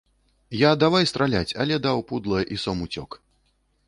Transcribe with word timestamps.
Я 0.59 0.69
давай 0.83 1.03
страляць, 1.11 1.55
але 1.63 1.77
даў 1.85 2.01
пудла, 2.13 2.39
і 2.57 2.57
сом 2.63 2.81
уцёк. 2.87 3.11